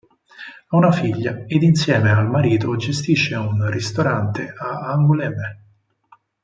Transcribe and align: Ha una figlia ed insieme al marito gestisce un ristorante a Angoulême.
Ha 0.69 0.75
una 0.77 0.91
figlia 0.91 1.43
ed 1.45 1.61
insieme 1.61 2.09
al 2.09 2.27
marito 2.27 2.75
gestisce 2.75 3.35
un 3.35 3.69
ristorante 3.69 4.51
a 4.57 4.91
Angoulême. 4.95 5.63